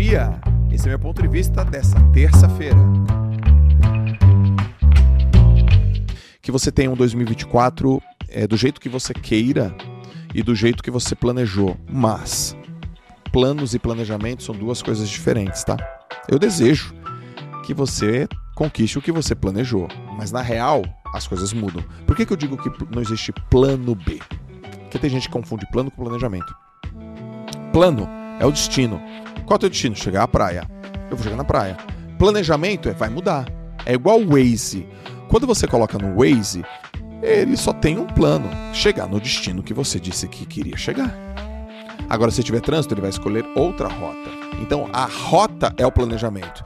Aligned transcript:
dia. 0.00 0.40
Esse 0.72 0.86
é 0.86 0.88
meu 0.88 0.98
ponto 0.98 1.20
de 1.20 1.28
vista 1.28 1.62
dessa 1.62 2.00
terça-feira. 2.12 2.78
Que 6.40 6.50
você 6.50 6.72
tenha 6.72 6.90
um 6.90 6.96
2024 6.96 8.02
é, 8.28 8.46
do 8.46 8.56
jeito 8.56 8.80
que 8.80 8.88
você 8.88 9.12
queira 9.12 9.74
e 10.34 10.42
do 10.42 10.54
jeito 10.54 10.82
que 10.82 10.90
você 10.90 11.14
planejou. 11.14 11.76
Mas 11.86 12.56
planos 13.30 13.74
e 13.74 13.78
planejamento 13.78 14.42
são 14.42 14.54
duas 14.54 14.80
coisas 14.80 15.06
diferentes, 15.06 15.62
tá? 15.64 15.76
Eu 16.28 16.38
desejo 16.38 16.94
que 17.66 17.74
você 17.74 18.26
conquiste 18.54 18.98
o 18.98 19.02
que 19.02 19.12
você 19.12 19.34
planejou, 19.34 19.86
mas 20.16 20.32
na 20.32 20.40
real 20.40 20.82
as 21.12 21.26
coisas 21.26 21.52
mudam. 21.52 21.84
Por 22.06 22.16
que, 22.16 22.24
que 22.24 22.32
eu 22.32 22.36
digo 22.38 22.56
que 22.56 22.70
não 22.90 23.02
existe 23.02 23.32
plano 23.50 23.94
B? 23.94 24.18
Porque 24.82 24.98
tem 24.98 25.10
gente 25.10 25.26
que 25.26 25.32
confunde 25.32 25.66
plano 25.70 25.90
com 25.90 26.02
planejamento. 26.02 26.54
Plano 27.70 28.19
é 28.40 28.46
o 28.46 28.50
destino. 28.50 29.00
Qual 29.46 29.52
é 29.52 29.54
o 29.54 29.58
teu 29.58 29.70
destino? 29.70 29.94
Chegar 29.94 30.24
à 30.24 30.28
praia. 30.28 30.66
Eu 31.10 31.16
vou 31.16 31.22
chegar 31.22 31.36
na 31.36 31.44
praia. 31.44 31.76
Planejamento 32.18 32.88
é 32.88 32.92
vai 32.92 33.08
mudar. 33.08 33.46
É 33.86 33.92
igual 33.92 34.20
o 34.20 34.30
Waze. 34.30 34.88
Quando 35.28 35.46
você 35.46 35.66
coloca 35.66 35.96
no 35.96 36.16
Waze, 36.16 36.64
ele 37.22 37.56
só 37.56 37.72
tem 37.72 37.98
um 37.98 38.06
plano: 38.06 38.48
chegar 38.72 39.06
no 39.06 39.20
destino 39.20 39.62
que 39.62 39.74
você 39.74 40.00
disse 40.00 40.26
que 40.26 40.46
queria 40.46 40.76
chegar. 40.76 41.14
Agora, 42.08 42.30
se 42.30 42.42
tiver 42.42 42.60
trânsito, 42.60 42.94
ele 42.94 43.02
vai 43.02 43.10
escolher 43.10 43.44
outra 43.54 43.86
rota. 43.86 44.30
Então, 44.60 44.88
a 44.92 45.04
rota 45.04 45.72
é 45.76 45.86
o 45.86 45.92
planejamento. 45.92 46.64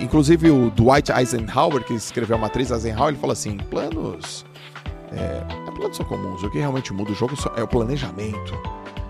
Inclusive, 0.00 0.50
o 0.50 0.70
Dwight 0.70 1.10
Eisenhower, 1.10 1.82
que 1.82 1.94
escreveu 1.94 2.36
a 2.36 2.40
matriz 2.40 2.70
Eisenhower, 2.70 3.08
ele 3.08 3.18
fala 3.18 3.32
assim: 3.32 3.56
planos. 3.56 4.44
É, 5.12 5.70
planos 5.72 5.96
são 5.96 6.06
comuns. 6.06 6.42
O 6.42 6.50
que 6.50 6.58
realmente 6.58 6.92
muda 6.92 7.10
o 7.10 7.14
jogo 7.14 7.34
é 7.56 7.62
o 7.62 7.68
planejamento. 7.68 8.54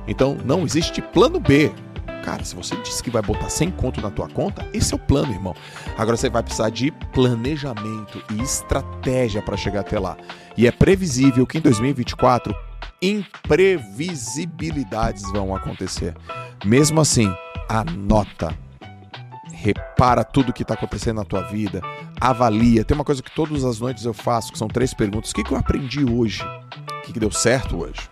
Então, 0.08 0.36
não 0.44 0.62
existe 0.62 1.02
plano 1.02 1.40
B. 1.40 1.72
Cara, 2.22 2.44
se 2.44 2.54
você 2.54 2.76
disse 2.76 3.02
que 3.02 3.10
vai 3.10 3.22
botar 3.22 3.48
100 3.48 3.70
conto 3.72 4.00
na 4.00 4.10
tua 4.10 4.28
conta, 4.28 4.68
esse 4.72 4.92
é 4.92 4.96
o 4.96 4.98
plano, 4.98 5.32
irmão. 5.32 5.54
Agora 5.96 6.16
você 6.16 6.28
vai 6.28 6.42
precisar 6.42 6.70
de 6.70 6.90
planejamento 7.12 8.22
e 8.32 8.42
estratégia 8.42 9.40
para 9.40 9.56
chegar 9.56 9.80
até 9.80 9.98
lá. 9.98 10.16
E 10.56 10.66
é 10.66 10.72
previsível 10.72 11.46
que 11.46 11.58
em 11.58 11.60
2024 11.60 12.54
imprevisibilidades 13.00 15.22
vão 15.32 15.54
acontecer. 15.54 16.16
Mesmo 16.64 17.00
assim, 17.00 17.32
anota. 17.68 18.52
Repara 19.52 20.24
tudo 20.24 20.52
que 20.52 20.62
está 20.62 20.74
acontecendo 20.74 21.16
na 21.16 21.24
tua 21.24 21.42
vida. 21.42 21.80
Avalia. 22.20 22.84
Tem 22.84 22.94
uma 22.94 23.04
coisa 23.04 23.22
que 23.22 23.34
todas 23.34 23.64
as 23.64 23.80
noites 23.80 24.04
eu 24.04 24.14
faço, 24.14 24.52
que 24.52 24.58
são 24.58 24.68
três 24.68 24.94
perguntas. 24.94 25.30
O 25.30 25.34
que, 25.34 25.44
que 25.44 25.52
eu 25.52 25.58
aprendi 25.58 26.04
hoje? 26.04 26.42
O 26.42 27.02
que, 27.02 27.12
que 27.12 27.20
deu 27.20 27.30
certo 27.30 27.78
hoje? 27.78 28.08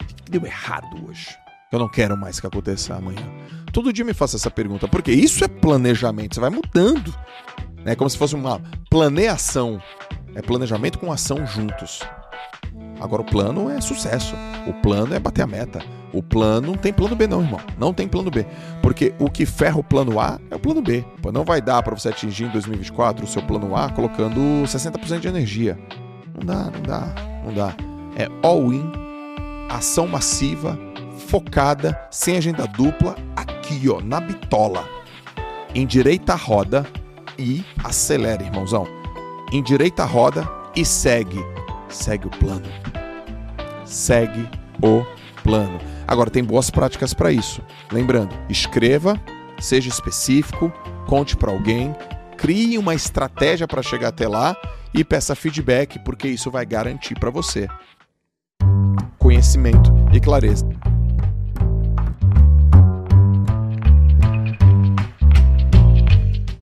O 0.00 0.06
que, 0.06 0.14
que 0.14 0.30
deu 0.30 0.44
errado 0.44 1.08
hoje? 1.08 1.36
Eu 1.72 1.78
não 1.78 1.88
quero 1.88 2.16
mais 2.16 2.38
que 2.38 2.46
aconteça 2.46 2.94
amanhã. 2.94 3.28
Todo 3.72 3.92
dia 3.92 4.04
me 4.04 4.14
faço 4.14 4.36
essa 4.36 4.50
pergunta, 4.50 4.86
porque 4.86 5.10
isso 5.10 5.44
é 5.44 5.48
planejamento, 5.48 6.34
você 6.34 6.40
vai 6.40 6.50
mudando. 6.50 7.12
É 7.84 7.94
como 7.94 8.08
se 8.08 8.16
fosse 8.16 8.34
uma 8.34 8.60
planeação. 8.88 9.80
É 10.34 10.42
planejamento 10.42 10.98
com 10.98 11.12
ação 11.12 11.46
juntos. 11.46 12.00
Agora 13.00 13.22
o 13.22 13.24
plano 13.24 13.70
é 13.70 13.80
sucesso. 13.80 14.34
O 14.66 14.72
plano 14.74 15.14
é 15.14 15.18
bater 15.18 15.42
a 15.42 15.46
meta. 15.46 15.82
O 16.12 16.22
plano 16.22 16.68
não 16.68 16.76
tem 16.76 16.92
plano 16.92 17.14
B 17.14 17.26
não, 17.26 17.42
irmão. 17.42 17.60
Não 17.78 17.92
tem 17.92 18.08
plano 18.08 18.30
B. 18.30 18.46
Porque 18.82 19.14
o 19.18 19.30
que 19.30 19.44
ferra 19.44 19.78
o 19.78 19.84
plano 19.84 20.18
A 20.18 20.40
é 20.50 20.56
o 20.56 20.58
plano 20.58 20.80
B. 20.80 21.04
Não 21.32 21.44
vai 21.44 21.60
dar 21.60 21.82
para 21.82 21.94
você 21.94 22.08
atingir 22.08 22.44
em 22.44 22.50
2024 22.50 23.24
o 23.24 23.28
seu 23.28 23.42
plano 23.42 23.76
A 23.76 23.90
colocando 23.90 24.40
60% 24.64 25.20
de 25.20 25.28
energia. 25.28 25.78
Não 26.34 26.46
dá, 26.46 26.70
não 26.70 26.82
dá, 26.82 27.14
não 27.44 27.54
dá. 27.54 27.74
É 28.16 28.28
all 28.42 28.72
in, 28.72 28.90
ação 29.68 30.06
massiva, 30.06 30.78
focada, 31.26 31.98
sem 32.10 32.36
agenda 32.36 32.66
dupla, 32.66 33.16
aqui, 33.34 33.88
ó, 33.88 34.00
na 34.00 34.20
bitola. 34.20 34.88
Endireita 35.74 36.32
a 36.32 36.36
roda 36.36 36.86
e 37.38 37.64
acelera, 37.84 38.42
irmãozão. 38.42 38.86
Endireita 39.52 40.04
a 40.04 40.06
roda 40.06 40.48
e 40.74 40.84
segue. 40.84 41.44
Segue 41.88 42.26
o 42.26 42.30
plano. 42.30 42.66
Segue 43.84 44.48
o 44.82 45.04
plano. 45.42 45.78
Agora 46.08 46.30
tem 46.30 46.42
boas 46.42 46.70
práticas 46.70 47.12
para 47.12 47.30
isso. 47.30 47.60
Lembrando, 47.90 48.34
escreva, 48.48 49.20
seja 49.60 49.88
específico, 49.88 50.72
conte 51.06 51.36
para 51.36 51.50
alguém, 51.50 51.94
crie 52.36 52.78
uma 52.78 52.94
estratégia 52.94 53.66
para 53.66 53.82
chegar 53.82 54.08
até 54.08 54.28
lá 54.28 54.56
e 54.94 55.04
peça 55.04 55.34
feedback, 55.34 55.98
porque 56.00 56.28
isso 56.28 56.50
vai 56.50 56.64
garantir 56.64 57.18
para 57.18 57.30
você 57.30 57.68
conhecimento 59.26 59.92
e 60.12 60.20
clareza. 60.20 60.64